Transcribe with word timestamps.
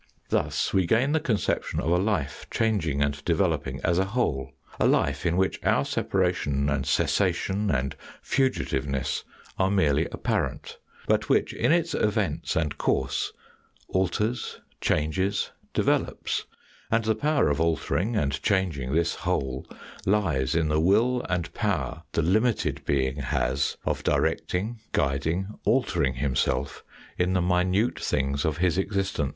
Thus 0.29 0.73
we 0.73 0.87
gain 0.87 1.11
the 1.11 1.19
conception 1.19 1.79
of 1.79 1.91
a 1.91 1.99
life 1.99 2.47
changing 2.49 3.03
and 3.03 3.23
developing 3.23 3.79
as 3.83 3.99
a 3.99 4.05
whole, 4.05 4.51
a 4.79 4.87
life 4.87 5.27
in 5.27 5.37
which 5.37 5.63
our 5.63 5.85
separation 5.85 6.69
and 6.71 6.87
cessation 6.87 7.69
and 7.69 7.95
fugitiveness 8.23 9.23
are 9.59 9.69
merely 9.69 10.07
apparent, 10.11 10.79
but 11.07 11.29
which 11.29 11.53
in 11.53 11.71
its 11.71 11.93
events 11.93 12.55
and 12.55 12.79
course 12.79 13.31
alters, 13.89 14.59
changes, 14.81 15.51
develops; 15.71 16.45
and 16.89 17.03
the 17.05 17.13
power 17.13 17.49
of 17.49 17.61
altering 17.61 18.15
and 18.15 18.41
changing 18.41 18.95
this 18.95 19.13
whole 19.13 19.67
lies 20.07 20.55
in 20.55 20.67
the 20.67 20.79
will 20.79 21.23
and 21.29 21.53
power 21.53 22.01
the 22.13 22.23
limited 22.23 22.83
being 22.85 23.17
has 23.17 23.77
of 23.85 24.01
directing, 24.01 24.79
guiding, 24.93 25.59
altering 25.63 26.15
himself 26.15 26.83
in 27.19 27.33
the 27.33 27.39
minute 27.41 27.99
things 27.99 28.45
of 28.45 28.57
his 28.57 28.79
existence. 28.79 29.29